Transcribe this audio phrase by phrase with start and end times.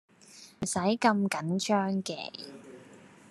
[0.61, 2.31] 唔使咁緊張嘅